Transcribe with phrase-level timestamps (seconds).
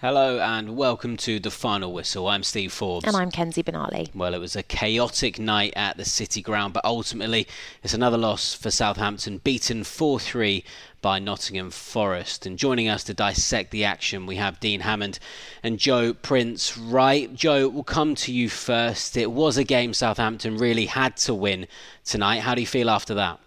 [0.00, 2.28] Hello and welcome to the final whistle.
[2.28, 3.06] I'm Steve Forbes.
[3.06, 4.14] And I'm Kenzie Benali.
[4.14, 7.48] Well, it was a chaotic night at the City Ground, but ultimately
[7.82, 10.62] it's another loss for Southampton, beaten 4 3
[11.00, 12.44] by Nottingham Forest.
[12.44, 15.18] And joining us to dissect the action, we have Dean Hammond
[15.62, 19.16] and Joe Prince-Wright, Joe, we'll come to you first.
[19.16, 21.66] It was a game Southampton really had to win
[22.04, 22.40] tonight.
[22.40, 23.40] How do you feel after that?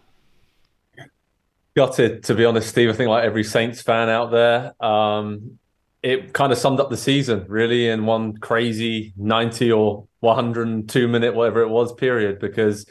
[1.75, 2.89] Gutted, to be honest, Steve.
[2.89, 4.73] I think like every Saints fan out there.
[4.83, 5.58] Um,
[6.01, 11.35] it kind of summed up the season really in one crazy 90 or 102 minute
[11.35, 12.85] whatever it was period because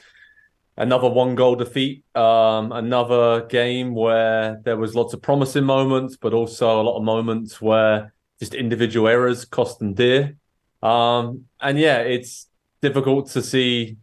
[0.77, 6.35] another one goal defeat um, another game where there was lots of promising moments but
[6.35, 10.37] also a lot of moments where just individual errors cost them dear.
[10.83, 12.47] Um, and yeah it's
[12.81, 13.97] difficult to see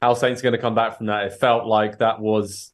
[0.00, 1.24] how saints are going to come back from that.
[1.26, 2.72] It felt like that was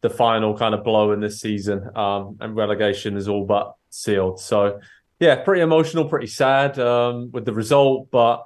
[0.00, 1.90] the final kind of blow in this season.
[1.96, 4.40] Um, and relegation is all but sealed.
[4.40, 4.80] So
[5.20, 8.10] yeah, pretty emotional, pretty sad um, with the result.
[8.10, 8.44] But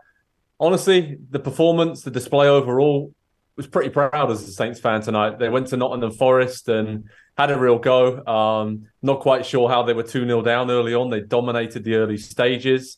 [0.59, 3.13] honestly, the performance, the display overall,
[3.57, 5.39] was pretty proud as a Saints fan tonight.
[5.39, 7.05] They went to Nottingham Forest and
[7.37, 8.25] had a real go.
[8.25, 11.11] Um, not quite sure how they were 2 0 down early on.
[11.11, 12.97] They dominated the early stages,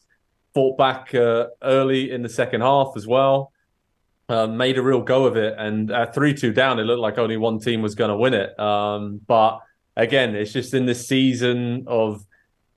[0.52, 3.52] fought back uh, early in the second half as well.
[4.28, 7.18] Uh, made a real go of it, and at three two down, it looked like
[7.18, 8.58] only one team was going to win it.
[8.58, 9.60] Um, but
[9.96, 12.24] again, it's just in this season of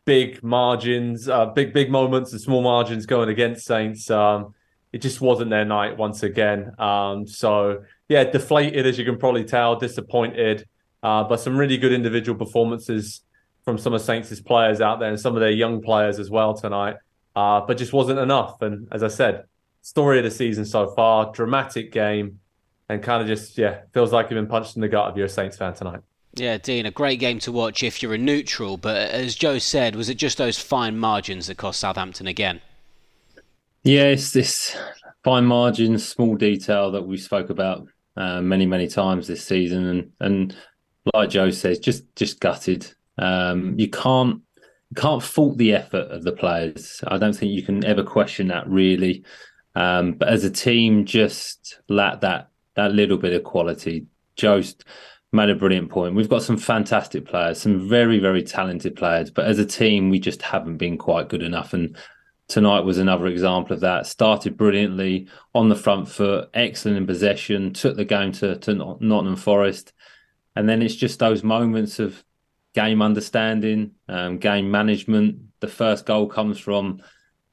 [0.08, 4.10] big margins, uh, big big moments and small margins going against Saints.
[4.10, 4.56] Um,
[4.94, 6.72] it just wasn't their night once again.
[6.80, 10.66] Um, so yeah, deflated as you can probably tell, disappointed,
[11.04, 13.22] uh, but some really good individual performances
[13.66, 16.54] from some of Saints' players out there and some of their young players as well
[16.54, 16.96] tonight.
[17.36, 18.62] Uh, but just wasn't enough.
[18.62, 19.44] And as I said,
[19.82, 22.40] story of the season so far, dramatic game,
[22.88, 25.26] and kind of just yeah feels like you've been punched in the gut if you're
[25.26, 26.00] a Saints fan tonight.
[26.40, 28.78] Yeah, Dean, a great game to watch if you're a neutral.
[28.78, 32.62] But as Joe said, was it just those fine margins that cost Southampton again?
[33.84, 34.78] Yeah, it's this
[35.24, 40.12] fine margins, small detail that we spoke about uh, many, many times this season, and
[40.20, 40.56] and
[41.14, 42.94] like Joe says, just just gutted.
[43.18, 44.42] Um, you can't
[44.90, 47.02] you can't fault the effort of the players.
[47.08, 49.24] I don't think you can ever question that really.
[49.76, 54.06] Um, but as a team, just lack that that little bit of quality.
[54.36, 54.76] Joe's
[55.32, 56.16] made a brilliant point.
[56.16, 60.20] We've got some fantastic players, some very, very talented players, but as a team, we
[60.20, 61.74] just haven't been quite good enough.
[61.74, 61.98] And
[62.48, 64.08] tonight was another example of that.
[64.08, 69.36] Started brilliantly on the front foot, excellent in possession, took the game to, to Nottingham
[69.36, 69.94] Forest.
[70.56, 72.24] And then it's just those moments of
[72.74, 75.40] game understanding, um, game management.
[75.60, 77.02] The first goal comes from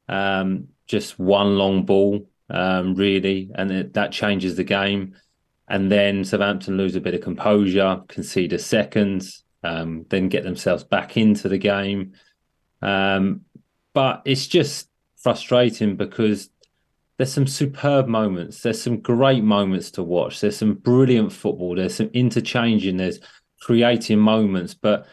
[0.09, 5.17] um, just one long ball, um, really, and it, that changes the game
[5.69, 9.27] and then Southampton lose a bit of composure, concede a second,
[9.63, 12.13] um, then get themselves back into the game.
[12.83, 13.43] Um,
[13.95, 16.51] but it's just frustrating because
[17.17, 18.61] there's some superb moments.
[18.61, 20.41] There's some great moments to watch.
[20.41, 21.77] There's some brilliant football.
[21.77, 22.97] There's some interchanging.
[22.97, 23.21] There's
[23.61, 25.07] creating moments, but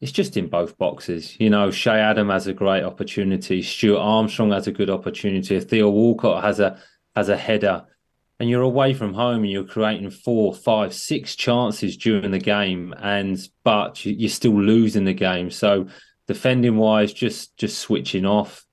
[0.00, 1.38] it's just in both boxes.
[1.40, 3.60] You know, Che Adam has a great opportunity.
[3.60, 5.58] Stuart Armstrong has a good opportunity.
[5.60, 6.80] Theo Walcott has a
[7.16, 7.84] has a header
[8.40, 12.94] and you're away from home and you're creating four, five, six chances during the game,
[12.98, 15.50] and but you're still losing the game.
[15.50, 15.88] So
[16.26, 18.64] defending wise, just just switching off.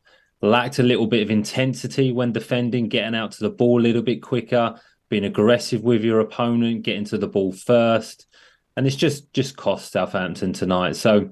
[0.42, 4.04] Lacked a little bit of intensity when defending, getting out to the ball a little
[4.04, 8.28] bit quicker, being aggressive with your opponent, getting to the ball first,
[8.76, 10.96] and it's just just cost Southampton tonight.
[10.98, 11.32] So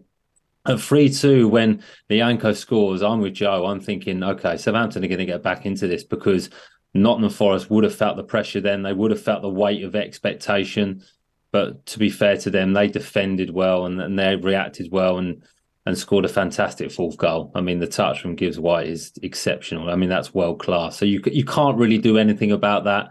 [0.65, 3.65] at 3 2, when Lyanco scores, I'm with Joe.
[3.65, 6.49] I'm thinking, okay, Southampton are going to get back into this because
[6.93, 8.83] Nottingham Forest would have felt the pressure then.
[8.83, 11.03] They would have felt the weight of expectation.
[11.51, 15.43] But to be fair to them, they defended well and, and they reacted well and
[15.85, 17.51] and scored a fantastic fourth goal.
[17.53, 19.89] I mean, the touch from Gibbs White is exceptional.
[19.89, 20.97] I mean, that's world class.
[20.97, 23.09] So you you can't really do anything about that.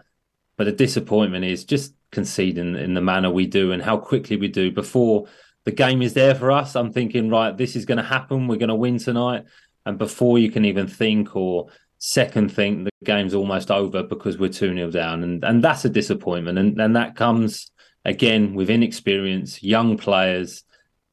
[0.56, 4.48] But the disappointment is just conceding in the manner we do and how quickly we
[4.48, 5.26] do before
[5.64, 6.76] the game is there for us.
[6.76, 8.48] I'm thinking, right, this is going to happen.
[8.48, 9.44] We're going to win tonight.
[9.86, 11.68] And before you can even think or
[12.04, 15.22] second think the game's almost over because we're 2 0 down.
[15.22, 16.58] And, and that's a disappointment.
[16.58, 17.70] And, and that comes,
[18.04, 20.64] again, with inexperience, young players.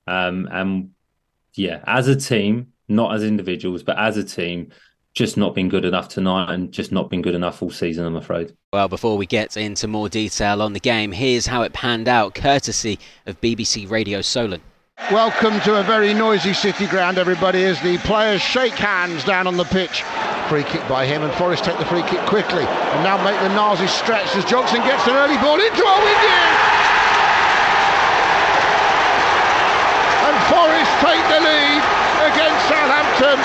[0.08, 0.90] Um, and
[1.54, 4.72] yeah, as a team, not as individuals, but as a team,
[5.14, 8.16] just not been good enough tonight and just not been good enough all season, I'm
[8.16, 8.56] afraid.
[8.74, 12.34] Well, before we get into more detail on the game, here's how it panned out,
[12.34, 12.98] courtesy
[13.28, 14.64] of BBC Radio Solent.
[15.12, 19.56] Welcome to a very noisy city ground, everybody, as the players shake hands down on
[19.56, 20.04] the pitch.
[20.50, 22.66] Free kick by him, and Forest take the free kick quickly.
[22.66, 26.18] And now make the Nazi stretch as Johnson gets an early ball into Owen
[30.26, 31.84] And Forest take the lead
[32.34, 33.38] against Southampton.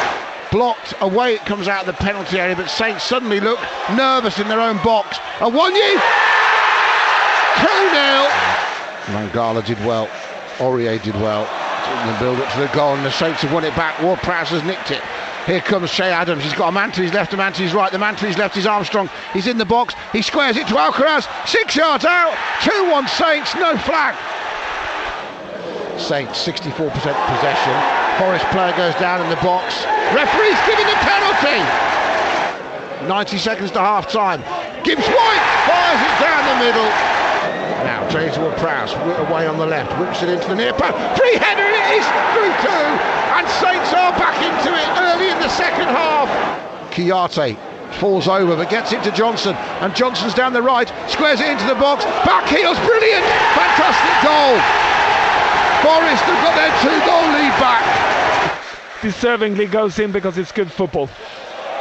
[0.50, 1.34] blocked away.
[1.34, 3.60] It comes out of the penalty area, but Saints suddenly look
[3.94, 5.18] nervous in their own box.
[5.40, 5.92] A one 2 0.
[9.12, 10.08] Mangala did well.
[10.56, 11.44] Aurier did well.
[12.00, 14.00] In the build up to the goal, and the Saints have won it back.
[14.00, 15.02] Ward Prowse has nicked it.
[15.46, 16.42] Here comes Che Adams.
[16.42, 17.92] He's got a man to his left, a man to his right.
[17.92, 19.10] The man to his left is Armstrong.
[19.34, 19.94] He's in the box.
[20.10, 21.28] He squares it to Alcaraz.
[21.46, 22.34] Six yards out.
[22.62, 23.54] 2 1 Saints.
[23.56, 24.16] No flag.
[26.00, 27.74] Saints 64% possession.
[28.18, 29.84] Forest player goes down in the box.
[30.14, 31.60] Referee's giving the penalty.
[33.06, 34.40] 90 seconds to half time.
[34.82, 37.13] Gibbs White fires it down the middle.
[37.84, 38.96] Now James Ward Prowse
[39.28, 40.96] away on the left, whips it into the near post.
[41.20, 42.86] Free header it is through two,
[43.36, 46.28] and Saints are back into it early in the second half.
[46.90, 47.58] Kouyaté
[48.00, 49.54] falls over but gets it to Johnson,
[49.84, 52.04] and Johnson's down the right, squares it into the box.
[52.24, 54.56] Back heels, brilliant, fantastic goal.
[55.84, 57.84] Forest have got their two-goal lead back.
[59.04, 61.10] Deservingly goes in because it's good football.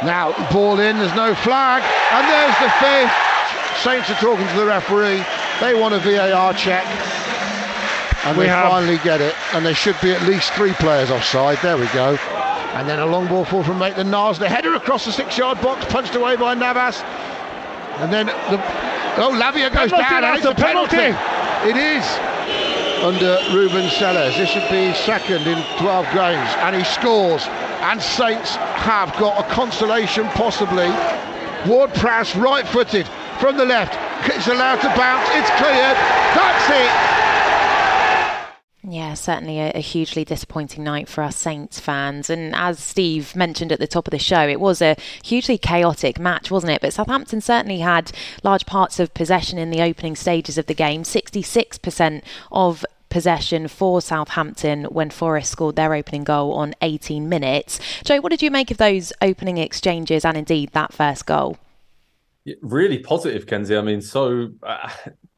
[0.02, 3.80] Now ball in, there's no flag, and there's the fifth.
[3.80, 5.24] Saints are talking to the referee.
[5.64, 6.84] They want a VAR check.
[8.26, 8.68] And we they have.
[8.70, 9.34] finally get it.
[9.54, 11.56] And there should be at least three players offside.
[11.62, 12.18] There we go.
[12.74, 14.38] And then a long ball fall from Maitland Niles.
[14.38, 17.00] The header across the six yard box, punched away by Navas.
[17.96, 18.60] And then the.
[19.16, 20.20] Oh, Lavia goes penalty, down.
[20.20, 20.96] That's a penalty.
[20.96, 21.70] penalty.
[21.70, 22.04] It is
[23.02, 24.36] under Ruben Sellés.
[24.36, 26.50] This would be second in 12 games.
[26.60, 27.46] And he scores.
[27.80, 30.90] And Saints have got a consolation possibly.
[31.66, 33.08] Ward Prowse right footed
[33.40, 33.94] from the left.
[34.26, 35.28] It's allowed to bounce.
[35.32, 35.96] It's cleared.
[36.34, 37.24] That's it.
[38.86, 42.28] Yeah, certainly a, a, hugely disappointing night for us Saints fans.
[42.28, 46.18] And as Steve mentioned at the top of the show, it was a hugely chaotic
[46.18, 46.82] match, wasn't it?
[46.82, 48.12] But Southampton certainly had
[48.42, 52.22] large parts of possession in the opening stages of the game 66%
[52.52, 57.80] of possession for Southampton when Forest scored their opening goal on 18 minutes.
[58.04, 61.56] Joe, what did you make of those opening exchanges and indeed that first goal?
[62.60, 63.76] Really positive, Kenzie.
[63.76, 64.90] I mean, so uh,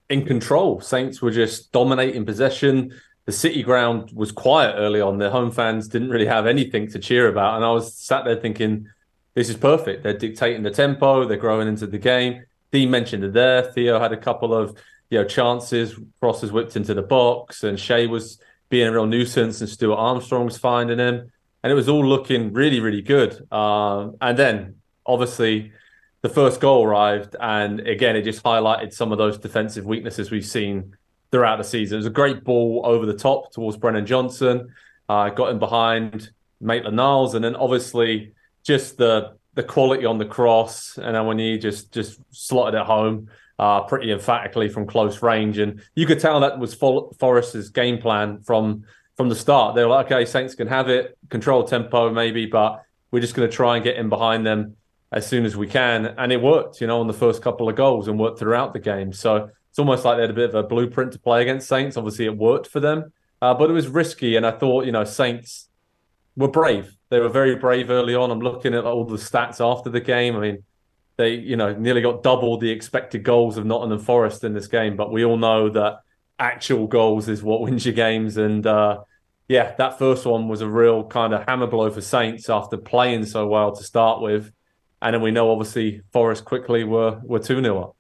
[0.09, 0.81] in control.
[0.81, 2.93] Saints were just dominating possession.
[3.25, 5.19] The City ground was quiet early on.
[5.19, 7.57] The home fans didn't really have anything to cheer about.
[7.57, 8.89] And I was sat there thinking,
[9.35, 10.03] this is perfect.
[10.03, 12.45] They're dictating the tempo, they're growing into the game.
[12.73, 13.63] Dean mentioned it there.
[13.63, 14.77] Theo had a couple of
[15.11, 15.99] you know chances.
[16.21, 20.47] Cross whipped into the box, and Che was being a real nuisance, and Stuart Armstrong
[20.47, 21.31] was finding him.
[21.63, 23.47] And it was all looking really, really good.
[23.51, 25.73] Uh, and then obviously
[26.27, 30.45] the first goal arrived, and again, it just highlighted some of those defensive weaknesses we've
[30.45, 30.97] seen
[31.31, 31.95] throughout the season.
[31.95, 34.75] It was a great ball over the top towards Brennan Johnson,
[35.09, 36.31] uh, got him behind
[36.61, 38.33] Maitland Niles, and then obviously
[38.65, 43.29] just the the quality on the cross, and he just just slotted it home
[43.61, 48.41] uh, pretty emphatically from close range, and you could tell that was Forest's game plan
[48.41, 48.83] from
[49.17, 49.77] from the start.
[49.77, 52.83] They were like, okay, Saints can have it, control tempo maybe, but
[53.13, 54.77] we're just going to try and get in behind them
[55.13, 56.07] as soon as we can.
[56.19, 58.79] And it worked, you know, on the first couple of goals and worked throughout the
[58.79, 59.13] game.
[59.13, 61.97] So it's almost like they had a bit of a blueprint to play against Saints.
[61.97, 63.13] Obviously, it worked for them,
[63.43, 64.37] uh, but it was risky.
[64.37, 65.69] And I thought, you know, Saints
[66.37, 66.97] were brave.
[67.09, 68.31] They were very brave early on.
[68.31, 70.37] I'm looking at all the stats after the game.
[70.37, 70.65] I mean,
[71.17, 74.97] they, you know, nearly got double the expected goals of Nottingham Forest in this game.
[74.97, 76.01] But we all know that
[76.39, 78.37] actual goals is what wins your games.
[78.37, 79.01] And uh,
[79.49, 83.25] yeah, that first one was a real kind of hammer blow for Saints after playing
[83.27, 84.53] so well to start with.
[85.07, 87.97] And then we know obviously Forest quickly were were 2 0 up.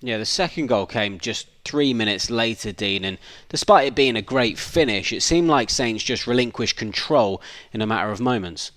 [0.00, 3.16] Yeah, the second goal came just three minutes later, Dean, and
[3.48, 7.40] despite it being a great finish, it seemed like Saints just relinquished control
[7.72, 8.72] in a matter of moments.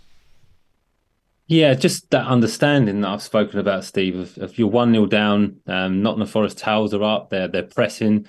[1.47, 4.17] Yeah, just that understanding that I've spoken about, Steve.
[4.17, 8.27] If, if you're 1 0 down, um, Nottingham Forest towels are up, they're, they're pressing,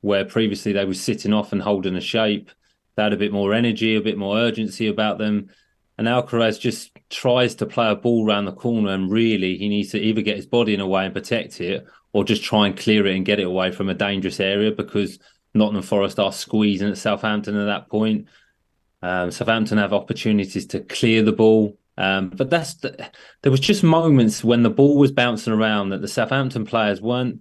[0.00, 2.50] where previously they were sitting off and holding a shape.
[2.96, 5.50] They had a bit more energy, a bit more urgency about them.
[5.98, 9.92] And Alcaraz just tries to play a ball around the corner, and really he needs
[9.92, 12.76] to either get his body in a way and protect it, or just try and
[12.76, 15.18] clear it and get it away from a dangerous area because
[15.54, 18.26] Nottingham Forest are squeezing at Southampton at that point.
[19.02, 23.10] Um, Southampton have opportunities to clear the ball, um, but that's the,
[23.42, 27.40] there was just moments when the ball was bouncing around that the Southampton players weren't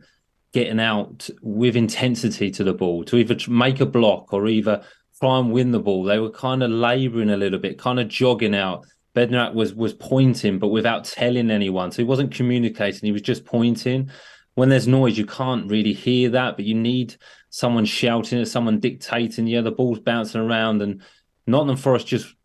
[0.54, 4.82] getting out with intensity to the ball to either make a block or either
[5.20, 6.04] try and win the ball.
[6.04, 8.86] They were kind of labouring a little bit, kind of jogging out.
[9.16, 11.92] Bednarek was was pointing, but without telling anyone.
[11.92, 13.02] So he wasn't communicating.
[13.02, 14.10] He was just pointing.
[14.56, 17.16] When there's noise, you can't really hear that, but you need
[17.50, 19.48] someone shouting at someone dictating.
[19.48, 21.02] Yeah, the ball's bouncing around, and
[21.48, 22.36] Nottingham Forest just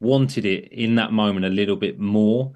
[0.00, 2.52] wanted it in that moment a little bit more.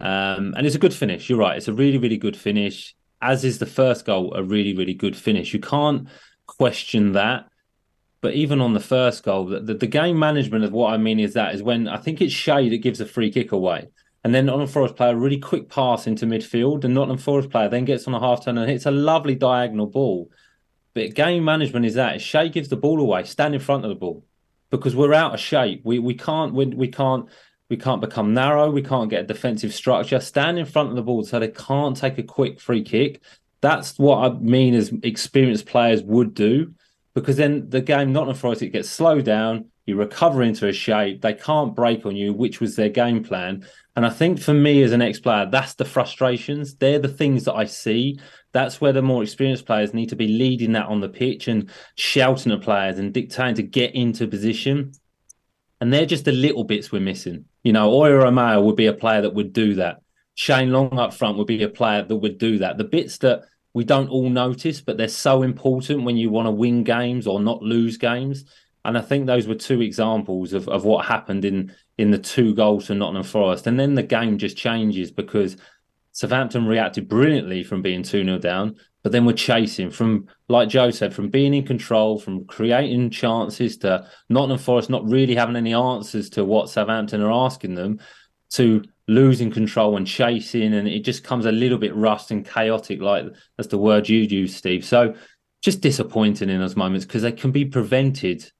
[0.00, 1.28] Um, and it's a good finish.
[1.28, 1.56] You're right.
[1.56, 2.94] It's a really, really good finish.
[3.22, 5.54] As is the first goal, a really, really good finish.
[5.54, 6.08] You can't
[6.46, 7.48] question that.
[8.20, 11.34] But even on the first goal, the, the, game management of what I mean is
[11.34, 13.88] that is when I think it's Che that gives a free kick away.
[14.24, 17.68] And then Nottingham Forest player, a really quick pass into midfield, and Nottingham Forest player
[17.68, 20.30] then gets on a half turn and hits a lovely diagonal ball.
[20.94, 23.94] But game management is that Che gives the ball away, stand in front of the
[23.94, 24.24] ball,
[24.70, 25.82] because we're out of shape.
[25.84, 27.28] We we can't we, we can't
[27.68, 28.70] we can't become narrow.
[28.70, 30.20] We can't get a defensive structure.
[30.20, 33.22] Stand in front of the ball so they can't take a quick free kick.
[33.60, 36.74] That's what I mean as experienced players would do,
[37.16, 39.70] because then the game Forest it gets slowed down.
[39.86, 41.22] You recover into a shape.
[41.22, 43.66] They can't break on you, which was their game plan.
[43.94, 46.74] And I think for me as an ex player, that's the frustrations.
[46.74, 48.20] They're the things that I see.
[48.52, 51.70] That's where the more experienced players need to be leading that on the pitch and
[51.94, 54.92] shouting at players and dictating to get into position.
[55.80, 57.46] And they're just the little bits we're missing.
[57.62, 60.02] You know, Oriol Romeu would be a player that would do that.
[60.34, 62.76] Shane Long up front would be a player that would do that.
[62.76, 63.44] The bits that
[63.76, 67.40] we don't all notice, but they're so important when you want to win games or
[67.40, 68.46] not lose games.
[68.86, 72.54] And I think those were two examples of, of what happened in in the two
[72.54, 73.66] goals to Nottingham Forest.
[73.66, 75.58] And then the game just changes because
[76.12, 80.90] Southampton reacted brilliantly from being 2 0 down, but then we're chasing from, like Joe
[80.90, 85.74] said, from being in control, from creating chances to Nottingham Forest not really having any
[85.74, 88.00] answers to what Southampton are asking them
[88.52, 90.74] to losing control and chasing.
[90.74, 94.20] And it just comes a little bit rust and chaotic, like that's the word you
[94.20, 94.84] use, Steve.
[94.84, 95.14] So
[95.62, 98.50] just disappointing in those moments because they can be prevented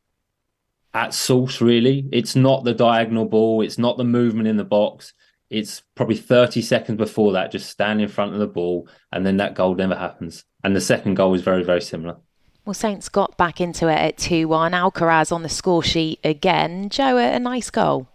[0.94, 2.08] at source, really.
[2.10, 5.12] It's not the diagonal ball, it's not the movement in the box.
[5.50, 9.36] It's probably 30 seconds before that, just stand in front of the ball, and then
[9.36, 10.44] that goal never happens.
[10.64, 12.16] And the second goal is very, very similar.
[12.64, 14.72] Well, Saints got back into it at 2 1.
[14.72, 16.88] Alcaraz on the score sheet again.
[16.88, 18.08] Joe, a nice goal.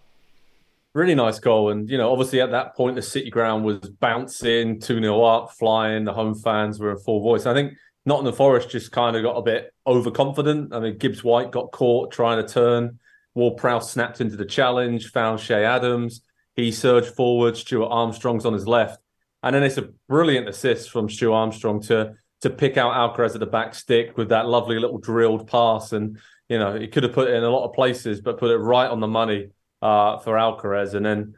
[0.94, 1.70] Really nice goal.
[1.70, 5.52] And, you know, obviously at that point, the City ground was bouncing, 2 0 up,
[5.52, 6.04] flying.
[6.04, 7.46] The home fans were in full voice.
[7.46, 7.74] I think
[8.06, 10.74] Nottingham Forest just kind of got a bit overconfident.
[10.74, 13.00] I mean, Gibbs White got caught trying to turn.
[13.36, 16.22] Ward Prowse snapped into the challenge, found Che Adams.
[16.56, 17.56] He surged forward.
[17.56, 19.00] Stuart Armstrong's on his left.
[19.44, 23.40] And then it's a brilliant assist from Stuart Armstrong to to pick out Alcaraz at
[23.40, 25.94] the back stick with that lovely little drilled pass.
[25.94, 26.18] And,
[26.50, 28.58] you know, he could have put it in a lot of places, but put it
[28.58, 29.50] right on the money
[29.82, 30.94] uh, for Alcaraz.
[30.94, 31.36] And then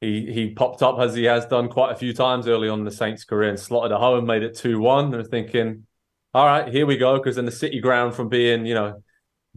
[0.00, 2.84] he he popped up as he has done quite a few times early on in
[2.84, 5.14] the Saints' career and slotted a home, made it 2 1.
[5.14, 5.86] And thinking,
[6.34, 7.16] all right, here we go.
[7.16, 9.02] Because then the City ground from being, you know,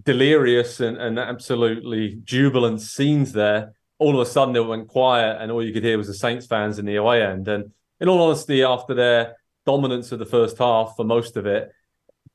[0.04, 5.52] delirious and, and absolutely jubilant scenes there, all of a sudden it went quiet, and
[5.52, 7.48] all you could hear was the Saints fans in the away end.
[7.48, 11.70] And in all honesty, after their dominance of the first half for most of it,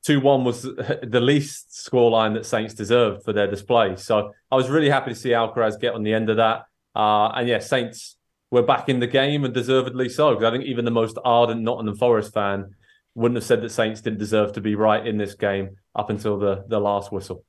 [0.05, 3.95] 2 1 was the least scoreline that Saints deserved for their display.
[3.95, 6.65] So I was really happy to see Alcaraz get on the end of that.
[6.95, 8.15] Uh, and yeah, Saints
[8.51, 10.35] were back in the game and deservedly so.
[10.35, 12.75] Because I think even the most ardent Nottingham Forest fan
[13.15, 16.37] wouldn't have said that Saints didn't deserve to be right in this game up until
[16.37, 17.43] the, the last whistle.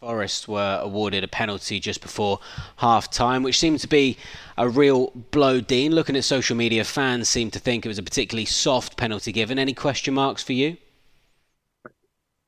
[0.00, 2.40] Forest were awarded a penalty just before
[2.78, 4.16] half time, which seemed to be
[4.58, 5.92] a real blow, Dean.
[5.92, 9.60] Looking at social media, fans seem to think it was a particularly soft penalty given.
[9.60, 10.76] Any question marks for you?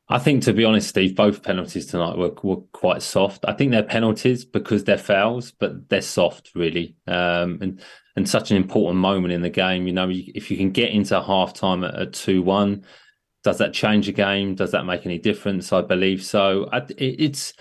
[0.08, 3.44] I think, to be honest, Steve, both penalties tonight were, were quite soft.
[3.48, 6.94] I think they're penalties because they're fouls, but they're soft, really.
[7.06, 7.80] Um, and
[8.16, 9.86] and such an important moment in the game.
[9.86, 12.84] You know, if you can get into half time at, two one,
[13.42, 14.54] does that change the game?
[14.54, 15.72] Does that make any difference?
[15.72, 16.68] I believe so.
[16.70, 17.54] I, it, it's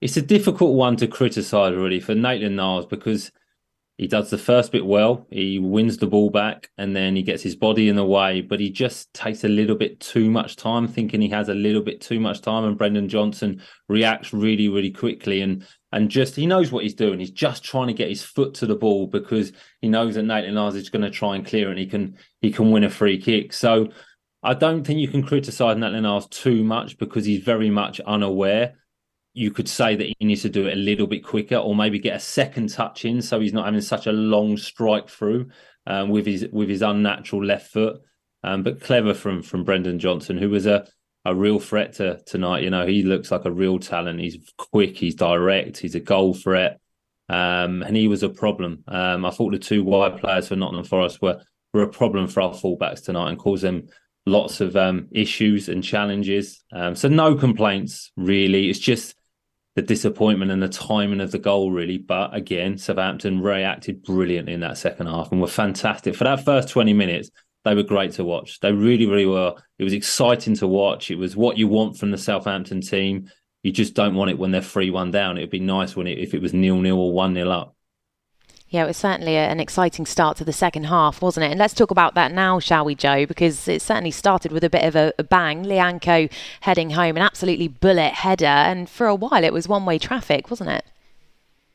[0.00, 3.30] it's a difficult one to criticise really for Maitland Niles because
[4.00, 5.26] he does the first bit well.
[5.30, 8.58] He wins the ball back and then he gets his body in the way, but
[8.58, 12.00] he just takes a little bit too much time, thinking he has a little bit
[12.00, 12.64] too much time.
[12.64, 17.20] And Brendan Johnson reacts really, really quickly and and just he knows what he's doing.
[17.20, 19.52] He's just trying to get his foot to the ball because
[19.82, 22.50] he knows that Maitland Niles is going to try and clear and he can he
[22.50, 23.52] can win a free kick.
[23.52, 23.88] So
[24.42, 28.76] I don't think you can criticise Maitland Niles too much because he's very much unaware
[29.32, 31.98] you could say that he needs to do it a little bit quicker or maybe
[31.98, 35.48] get a second touch in so he's not having such a long strike through
[35.86, 38.00] um, with his with his unnatural left foot.
[38.42, 40.86] Um, but clever from from Brendan Johnson, who was a
[41.24, 42.62] a real threat to tonight.
[42.62, 44.20] You know, he looks like a real talent.
[44.20, 46.80] He's quick, he's direct, he's a goal threat,
[47.28, 48.82] um, and he was a problem.
[48.88, 52.40] Um, I thought the two wide players for Nottingham Forest were were a problem for
[52.40, 53.88] our fullbacks tonight and caused them
[54.26, 56.64] lots of um, issues and challenges.
[56.72, 58.68] Um, so no complaints really.
[58.68, 59.14] It's just
[59.76, 61.98] the disappointment and the timing of the goal, really.
[61.98, 66.14] But again, Southampton reacted brilliantly in that second half and were fantastic.
[66.16, 67.30] For that first 20 minutes,
[67.64, 68.60] they were great to watch.
[68.60, 69.54] They really, really were.
[69.78, 71.10] It was exciting to watch.
[71.10, 73.30] It was what you want from the Southampton team.
[73.62, 75.36] You just don't want it when they're 3 1 down.
[75.36, 77.76] It would be nice when it, if it was nil nil or 1 nil up.
[78.70, 81.50] Yeah, it was certainly an exciting start to the second half, wasn't it?
[81.50, 83.26] And let's talk about that now, shall we, Joe?
[83.26, 85.64] Because it certainly started with a bit of a, bang.
[85.64, 89.98] Lyanco heading home, an absolutely bullet header, and for a while it was one way
[89.98, 90.84] traffic, wasn't it?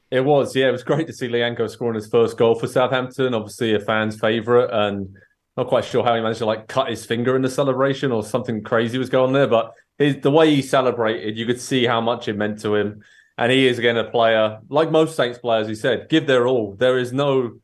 [0.10, 0.70] It was, yeah.
[0.70, 3.34] It was great to see Lyanco scoring his first goal for Southampton.
[3.34, 5.14] Obviously, a fan's favourite, and
[5.58, 8.24] not quite sure how he managed to like cut his finger in the celebration or
[8.24, 9.48] something crazy was going there.
[9.48, 13.04] But his, the way he celebrated, you could see how much it meant to him.
[13.38, 16.76] And he is again a player, like most Saints players, he said, give their all.
[16.76, 17.60] There is no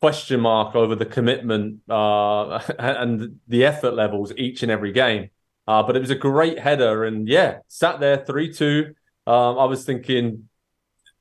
[0.00, 5.30] question mark over the commitment uh, and the effort levels each and every game.
[5.66, 8.94] Uh, but it was a great header, and yeah, sat there three two.
[9.26, 10.48] Um, I was thinking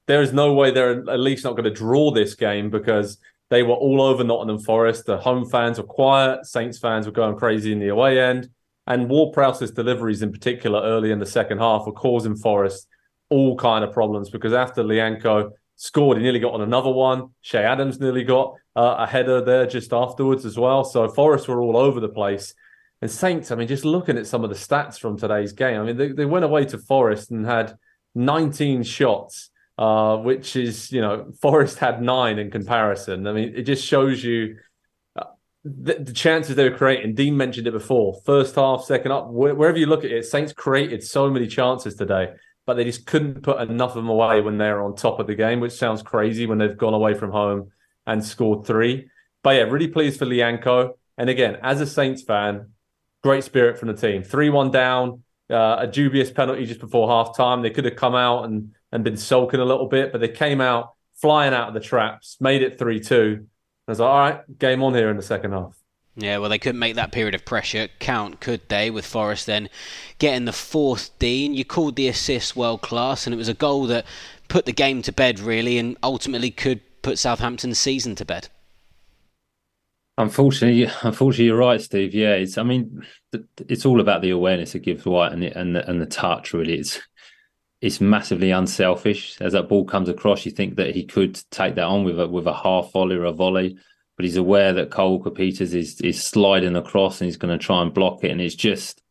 [0.05, 3.17] there is no way they're at least not going to draw this game because
[3.49, 5.05] they were all over Nottingham Forest.
[5.05, 8.49] The home fans were quiet, Saints fans were going crazy in the away end,
[8.85, 12.87] and Ward Prowse's deliveries in particular early in the second half were causing Forest
[13.29, 17.29] all kind of problems because after Lyanco scored, he nearly got on another one.
[17.41, 20.83] Che Adams nearly got uh, a header there just afterwards as well.
[20.83, 22.53] So Forest were all over the place.
[23.01, 25.83] And Saints, I mean, just looking at some of the stats from today's game, I
[25.83, 27.77] mean, they, they went away to Forest and had
[28.15, 33.27] 19 shots, uh, which is, you know, Forest had nine in comparison.
[33.27, 34.57] I mean, it just shows you
[35.15, 35.25] uh,
[35.63, 37.13] the, the, chances they were creating.
[37.13, 38.19] Dean mentioned it before.
[38.25, 42.29] First half, second up, wherever you look at it, Saints created so many chances today
[42.67, 45.33] but they just couldn't put enough of them away when they're on top of the
[45.33, 47.71] game, which sounds crazy when they've gone away from home
[48.05, 49.09] and scored three.
[49.41, 50.91] But yeah, really pleased for Lyanco.
[51.17, 52.73] And again, as a Saints fan,
[53.23, 54.21] great spirit from the team.
[54.21, 57.61] 3 1 down, uh, a dubious penalty just before half time.
[57.61, 60.59] They could have come out and, and been sulking a little bit, but they came
[60.59, 63.47] out flying out of the traps, made it 3 2.
[63.87, 65.81] I was like, all right, game on here in the second half.
[66.19, 68.89] Yeah, well, they couldn't make that period of pressure count, could they?
[68.89, 69.69] With Forest then
[70.17, 71.53] getting the fourth Dean.
[71.53, 74.03] You called the assist world class, and it was a goal that
[74.47, 78.49] put the game to bed, really, and ultimately could put Southampton's season to bed.
[80.17, 82.15] Unfortunately, unfortunately, you're right, Steve.
[82.15, 82.57] Yeah, it's.
[82.57, 83.05] I mean,
[83.69, 86.51] it's all about the awareness it gives White and the, and the, and the touch.
[86.51, 86.99] Really, it's
[87.79, 89.39] it's massively unselfish.
[89.39, 92.27] As that ball comes across, you think that he could take that on with a
[92.27, 93.77] with a half volley or a volley
[94.17, 97.81] but he's aware that Cole Peters is is sliding across and he's going to try
[97.81, 99.01] and block it, and it's just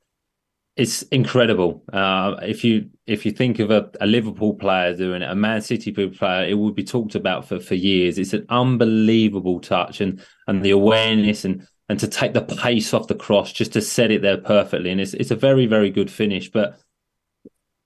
[0.76, 1.82] it's incredible.
[1.90, 5.62] Uh, if you if you think of a, a, Liverpool player doing it, a Man
[5.62, 8.18] City player, it would be talked about for, for years.
[8.18, 13.06] It's an unbelievable touch and and the awareness and and to take the pace off
[13.06, 14.90] the cross just to set it there perfectly.
[14.90, 16.78] And it's it's a very very good finish, but.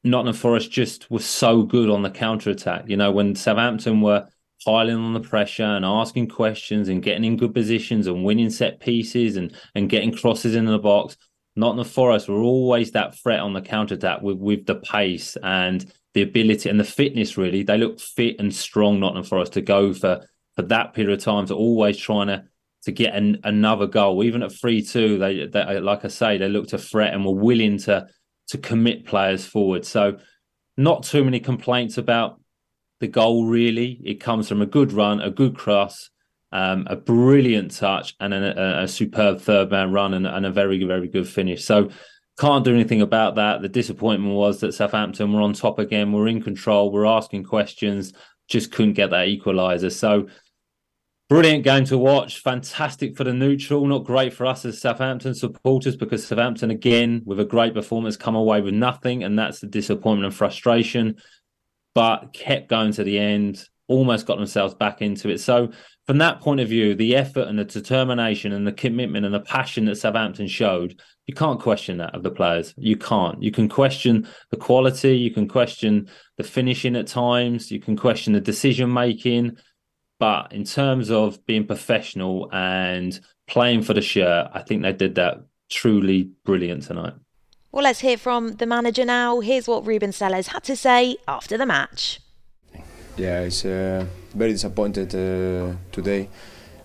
[0.03, 2.85] Nottingham Forest just was so good on the counter attack.
[2.89, 4.29] You know, when Southampton were
[4.65, 8.81] piling on the pressure and asking questions and getting in good positions and winning set
[8.81, 11.17] pieces and and getting crosses in the box.
[11.57, 15.93] Nottingham Forest were always that threat on the counter attack with with the pace and
[16.15, 17.37] the ability and the fitness.
[17.37, 19.01] Really, they look fit and strong.
[19.01, 22.45] Nottingham Forest to go for for that period of time to always trying to
[22.83, 25.19] to get an, another goal, even at three two.
[25.19, 28.07] They, they like I say, they looked to threat and were willing to
[28.49, 29.85] to commit players forward.
[29.85, 30.19] So
[30.77, 32.40] not too many complaints about
[33.01, 34.01] the goal really.
[34.05, 36.11] It comes from a good run, a good cross,
[36.53, 40.83] um, a brilliant touch, and a, a superb third man run, and, and, a very,
[40.85, 41.65] very good finish.
[41.65, 41.91] So
[42.39, 43.63] can't do anything about that.
[43.63, 46.13] The disappointment was that Southampton were on top again.
[46.13, 46.91] We're in control.
[46.93, 48.13] We're asking questions.
[48.49, 49.93] Just couldn't get that equaliser.
[49.93, 50.29] So
[51.29, 52.41] brilliant game to watch.
[52.41, 53.87] Fantastic for the neutral.
[53.87, 58.35] Not great for us as Southampton supporters because Southampton again with a great performance come
[58.35, 61.17] away with nothing, and that's the disappointment and frustration
[61.95, 65.39] but kept going to the end, almost got themselves back into it.
[65.39, 65.73] So,
[66.07, 69.41] from that point of view, the effort and the determination and the commitment and the
[69.41, 72.75] passion that Southampton showed, you can't question that of the players.
[72.77, 73.41] You can't.
[73.41, 78.33] You can question the quality, you can question the finishing at times, you can question
[78.33, 79.57] the decision making.
[80.19, 85.15] But in terms of being professional and playing for the shirt, I think they did
[85.15, 85.39] that
[85.71, 87.15] truly brilliant tonight.
[87.73, 89.39] Well, let's hear from the manager now.
[89.39, 92.19] Here's what Ruben Sellés had to say after the match.
[93.17, 96.29] Yeah, it's uh, very disappointed uh, today.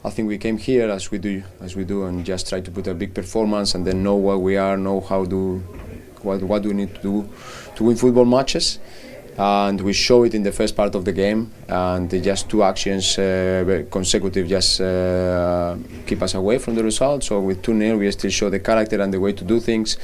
[0.03, 2.69] I think we came here as we do, as we do, and just try to
[2.69, 5.57] put a big performance, and then know what we are, know how do,
[6.21, 7.29] what what do we need to do
[7.77, 8.77] to win football matches,
[9.39, 13.17] and we show it in the first part of the game, and just two actions
[13.17, 17.23] uh, consecutive just uh, keep us away from the result.
[17.23, 19.97] So with 2-0, we still show the character and the way to do things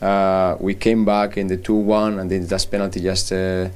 [0.00, 3.68] uh, we came back in the 2-1 and then that penalty just uh,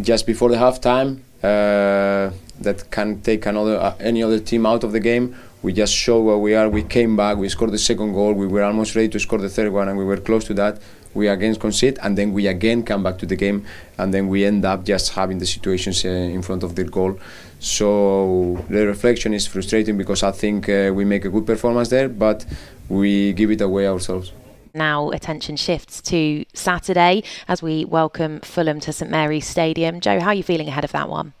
[0.00, 4.92] just before the halftime uh, that can take another uh, any other team out of
[4.92, 5.34] the game.
[5.60, 6.68] We just show where we are.
[6.68, 7.36] We came back.
[7.36, 8.32] We scored the second goal.
[8.32, 10.80] We were almost ready to score the third one, and we were close to that.
[11.14, 13.64] we again concede, and then we again come back to the game,
[13.98, 17.18] and then we end up just having the situations uh, in front of the goal.
[17.60, 22.08] So the reflection is frustrating because I think uh, we make a good performance there,
[22.08, 22.46] but
[22.88, 24.32] we give it away ourselves.
[24.74, 30.00] Now, attention shifts to Saturday as we welcome Fulham to St Mary's Stadium.
[30.00, 31.32] Joe, how are you feeling ahead of that one?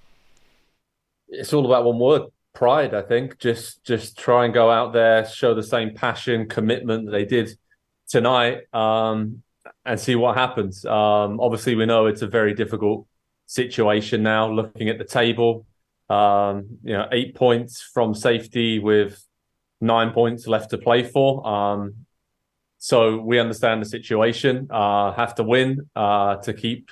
[1.28, 2.22] It's all about one word
[2.54, 3.38] pride, I think.
[3.38, 7.56] Just just try and go out there, show the same passion, commitment that they did
[8.08, 9.42] tonight, um,
[9.84, 10.84] and see what happens.
[10.84, 13.06] Um, obviously, we know it's a very difficult
[13.46, 14.50] situation now.
[14.50, 15.66] Looking at the table,
[16.08, 19.24] um, you know, eight points from safety with
[19.80, 21.46] nine points left to play for.
[21.46, 22.06] Um,
[22.78, 24.68] so we understand the situation.
[24.70, 26.90] Uh, have to win uh, to keep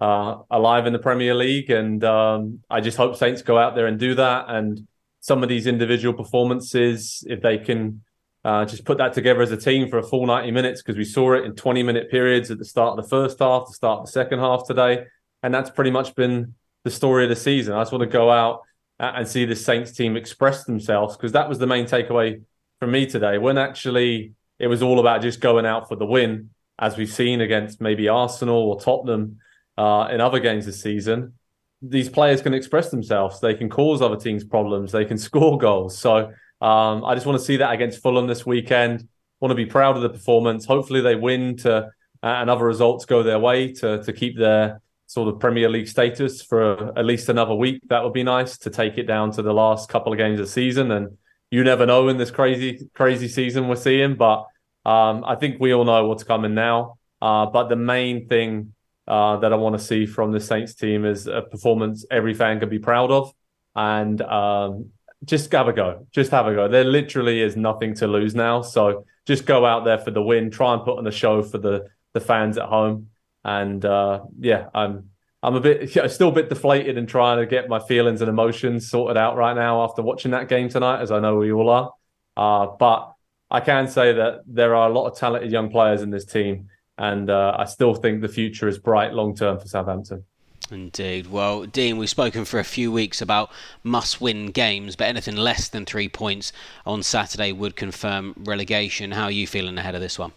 [0.00, 3.86] uh, alive in the Premier League, and um, I just hope Saints go out there
[3.86, 4.46] and do that.
[4.48, 4.86] And
[5.20, 8.02] some of these individual performances, if they can
[8.44, 11.04] uh, just put that together as a team for a full 90 minutes, because we
[11.04, 14.00] saw it in 20 minute periods at the start of the first half, the start
[14.00, 15.04] of the second half today.
[15.42, 17.74] And that's pretty much been the story of the season.
[17.74, 18.62] I just want to go out
[18.98, 22.42] and see the Saints team express themselves because that was the main takeaway
[22.80, 23.38] from me today.
[23.38, 27.40] When actually it was all about just going out for the win, as we've seen
[27.40, 29.38] against maybe Arsenal or Tottenham
[29.76, 31.34] uh, in other games this season.
[31.80, 33.40] These players can express themselves.
[33.40, 34.92] They can cause other teams problems.
[34.92, 35.96] They can score goals.
[35.98, 39.08] So um, I just want to see that against Fulham this weekend.
[39.40, 40.64] Want to be proud of the performance.
[40.64, 41.90] Hopefully they win to
[42.22, 45.88] uh, and other results go their way to to keep their sort of Premier League
[45.88, 47.80] status for at least another week.
[47.88, 50.46] That would be nice to take it down to the last couple of games of
[50.46, 50.90] the season.
[50.90, 51.16] And
[51.50, 54.16] you never know in this crazy, crazy season we're seeing.
[54.16, 54.46] But
[54.84, 56.98] um, I think we all know what's coming now.
[57.20, 58.74] Uh, but the main thing
[59.06, 62.60] uh, that I want to see from the Saints team is a performance every fan
[62.60, 63.32] can be proud of.
[63.74, 64.90] And um,
[65.24, 66.06] just have a go.
[66.10, 66.68] Just have a go.
[66.68, 68.62] There literally is nothing to lose now.
[68.62, 70.50] So just go out there for the win.
[70.50, 73.08] Try and put on a show for the the fans at home.
[73.44, 75.07] And uh, yeah, I'm
[75.42, 78.88] I'm a bit still a bit deflated and trying to get my feelings and emotions
[78.88, 81.92] sorted out right now after watching that game tonight, as I know we all are.
[82.36, 83.12] Uh, but
[83.50, 86.68] I can say that there are a lot of talented young players in this team,
[86.98, 90.24] and uh, I still think the future is bright long term for Southampton.
[90.70, 91.28] Indeed.
[91.28, 93.50] Well, Dean, we've spoken for a few weeks about
[93.82, 96.52] must win games, but anything less than three points
[96.84, 99.12] on Saturday would confirm relegation.
[99.12, 100.32] How are you feeling ahead of this one?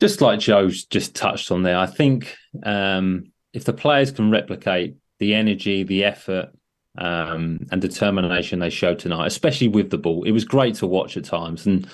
[0.00, 4.96] Just like Joe's just touched on there, I think um, if the players can replicate
[5.18, 6.50] the energy, the effort,
[6.98, 11.16] um, and determination they showed tonight, especially with the ball, it was great to watch
[11.16, 11.66] at times.
[11.66, 11.88] And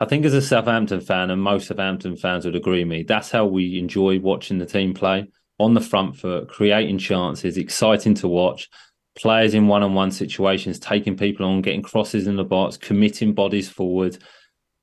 [0.00, 3.30] I think as a Southampton fan, and most Southampton fans would agree with me, that's
[3.30, 8.28] how we enjoy watching the team play on the front foot, creating chances, exciting to
[8.28, 8.68] watch.
[9.16, 14.18] Players in one-on-one situations, taking people on, getting crosses in the box, committing bodies forward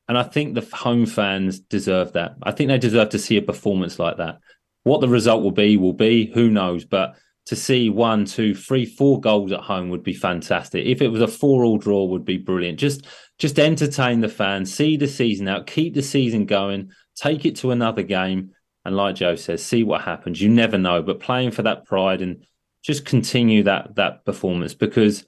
[0.08, 2.36] and I think the home fans deserve that.
[2.44, 4.40] I think they deserve to see a performance like that.
[4.84, 6.86] What the result will be, will be, who knows?
[6.86, 7.16] But
[7.48, 10.86] to see one, two, three, four goals at home would be fantastic.
[10.86, 12.80] If it was a four-all draw, would be brilliant.
[12.80, 13.06] Just,
[13.40, 17.72] just entertain the fans, see the season out, keep the season going, take it to
[17.72, 18.52] another game,
[18.84, 20.42] and like Joe says, see what happens.
[20.42, 22.46] You never know, but playing for that pride and
[22.84, 25.26] just continue that that performance because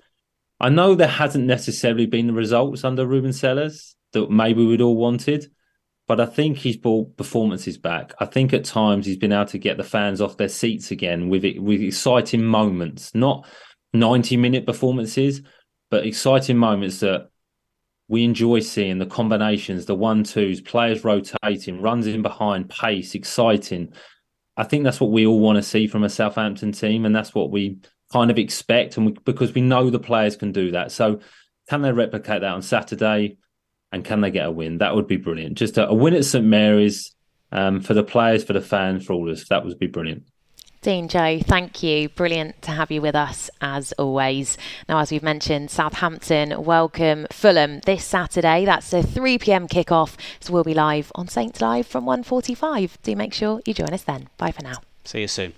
[0.59, 4.97] I know there hasn't necessarily been the results under Ruben Sellés that maybe we'd all
[4.97, 5.51] wanted.
[6.07, 8.13] But I think he's brought performances back.
[8.19, 11.27] I think at times he's been able to get the fans off their seats again
[11.27, 13.45] with it, with exciting moments, not
[13.93, 15.41] 90 minute performances,
[15.89, 17.29] but exciting moments that
[18.07, 23.93] we enjoy seeing the combinations, the one twos, players rotating, runs in behind, pace, exciting.
[24.55, 27.35] I think that's what we all want to see from a Southampton team, and that's
[27.35, 27.79] what we
[28.11, 30.91] kind of expect, and we, because we know the players can do that.
[30.91, 31.19] So,
[31.69, 33.37] can they replicate that on Saturday?
[33.91, 34.79] And can they get a win?
[34.79, 35.57] That would be brilliant.
[35.57, 37.15] Just a, a win at St Mary's
[37.51, 39.47] um, for the players, for the fans, for all of us.
[39.47, 40.23] That would be brilliant.
[40.81, 42.07] Dean Joe, thank you.
[42.09, 44.57] Brilliant to have you with us as always.
[44.87, 48.63] Now, as we've mentioned, Southampton welcome Fulham this Saturday.
[48.63, 50.15] That's a 3 pm kickoff.
[50.39, 53.01] So we'll be live on Saints Live from 1:45.
[53.01, 54.29] Do make sure you join us then.
[54.37, 54.75] Bye for now.
[55.03, 55.53] See you soon.